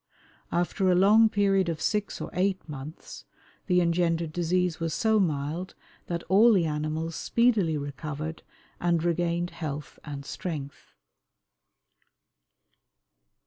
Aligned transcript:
After 0.51 0.89
a 0.89 0.95
long 0.95 1.29
period 1.29 1.69
of 1.69 1.79
six 1.79 2.19
or 2.19 2.31
eight 2.33 2.67
months 2.67 3.23
the 3.67 3.81
engendered 3.81 4.33
disease 4.33 4.79
was 4.79 4.95
so 4.95 5.19
mild 5.19 5.75
that 6.07 6.23
all 6.23 6.51
the 6.53 6.65
animals 6.65 7.15
speedily 7.15 7.77
recovered 7.77 8.41
and 8.79 9.03
regained 9.03 9.51
health 9.51 9.99
and 10.03 10.25
strength. 10.25 10.95